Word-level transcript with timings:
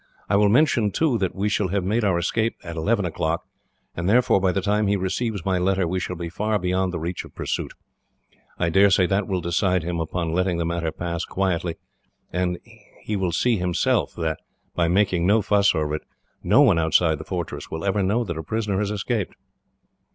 I 0.27 0.35
will 0.35 0.49
mention, 0.49 0.89
too, 0.89 1.19
that 1.19 1.35
we 1.35 1.47
shall 1.47 1.67
have 1.67 1.83
made 1.83 2.03
our 2.03 2.17
escape 2.17 2.55
at 2.63 2.75
eleven 2.75 3.05
o'clock, 3.05 3.43
and 3.95 4.09
therefore, 4.09 4.41
by 4.41 4.51
the 4.51 4.59
time 4.59 4.87
he 4.87 4.95
receives 4.95 5.45
my 5.45 5.59
letter, 5.59 5.87
we 5.87 5.99
shall 5.99 6.15
be 6.15 6.27
far 6.27 6.57
beyond 6.57 6.91
the 6.91 6.97
reach 6.97 7.23
of 7.23 7.35
pursuit. 7.35 7.73
I 8.57 8.69
daresay 8.69 9.05
that 9.05 9.27
will 9.27 9.41
decide 9.41 9.83
him 9.83 9.99
upon 9.99 10.33
letting 10.33 10.57
the 10.57 10.65
matter 10.65 10.91
pass 10.91 11.23
quietly, 11.23 11.75
and 12.33 12.57
he 13.03 13.15
will 13.15 13.31
see 13.31 13.57
himself 13.57 14.15
that, 14.15 14.39
by 14.73 14.87
making 14.87 15.27
no 15.27 15.43
fuss 15.43 15.75
over 15.75 15.93
it, 15.93 16.01
no 16.41 16.61
one 16.63 16.79
outside 16.79 17.19
the 17.19 17.23
fortress 17.23 17.69
will 17.69 17.85
ever 17.85 18.01
know 18.01 18.23
that 18.23 18.39
a 18.39 18.41
prisoner 18.41 18.79
has 18.79 18.89
escaped." 18.89 19.35